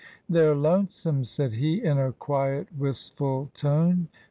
"They're 0.27 0.55
lonesome," 0.55 1.23
said 1.25 1.53
he, 1.53 1.83
in 1.83 1.99
a 1.99 2.11
quiet, 2.11 2.75
wistful 2.75 3.51
tone. 3.53 4.07